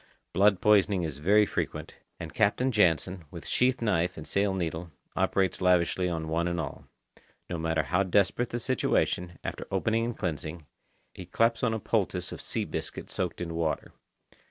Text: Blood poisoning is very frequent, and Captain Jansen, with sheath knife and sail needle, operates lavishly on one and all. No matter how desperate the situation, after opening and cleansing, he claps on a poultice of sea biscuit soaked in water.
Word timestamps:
Blood 0.33 0.61
poisoning 0.61 1.03
is 1.03 1.19
very 1.19 1.45
frequent, 1.45 1.97
and 2.19 2.33
Captain 2.33 2.71
Jansen, 2.71 3.25
with 3.29 3.45
sheath 3.45 3.83
knife 3.83 4.17
and 4.17 4.25
sail 4.25 4.51
needle, 4.55 4.89
operates 5.15 5.61
lavishly 5.61 6.09
on 6.09 6.27
one 6.27 6.47
and 6.47 6.59
all. 6.59 6.85
No 7.51 7.59
matter 7.59 7.83
how 7.83 8.01
desperate 8.01 8.49
the 8.49 8.57
situation, 8.57 9.37
after 9.43 9.67
opening 9.69 10.03
and 10.03 10.17
cleansing, 10.17 10.65
he 11.13 11.27
claps 11.27 11.61
on 11.61 11.75
a 11.75 11.79
poultice 11.79 12.31
of 12.31 12.41
sea 12.41 12.65
biscuit 12.65 13.11
soaked 13.11 13.41
in 13.41 13.53
water. 13.53 13.93